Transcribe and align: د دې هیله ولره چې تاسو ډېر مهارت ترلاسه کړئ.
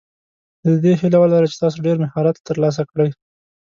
د 0.65 0.67
دې 0.83 0.93
هیله 1.01 1.17
ولره 1.19 1.47
چې 1.51 1.61
تاسو 1.63 1.77
ډېر 1.85 1.97
مهارت 2.03 2.35
ترلاسه 2.47 2.81
کړئ. 2.91 3.09